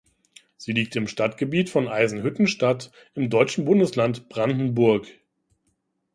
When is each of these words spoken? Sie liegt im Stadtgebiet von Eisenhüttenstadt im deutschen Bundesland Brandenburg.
Sie 0.57 0.71
liegt 0.71 0.95
im 0.95 1.07
Stadtgebiet 1.07 1.69
von 1.69 1.87
Eisenhüttenstadt 1.87 2.91
im 3.13 3.29
deutschen 3.29 3.65
Bundesland 3.65 4.29
Brandenburg. 4.29 5.05